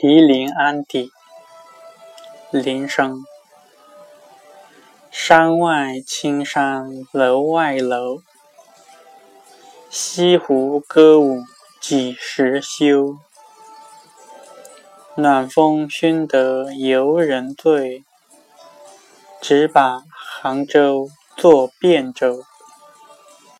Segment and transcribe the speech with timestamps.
[0.00, 1.10] 题临安邸，
[2.52, 3.24] 林声
[5.10, 8.22] 山外青山楼外楼。
[9.90, 11.42] 西湖歌舞
[11.80, 13.16] 几时休？
[15.16, 18.04] 暖风熏得游人醉，
[19.40, 22.44] 直把杭州作汴州。